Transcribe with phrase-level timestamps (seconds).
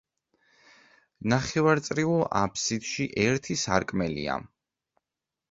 [1.33, 4.41] ნახევარწრიულ აფსიდში ერთი სარკმელია.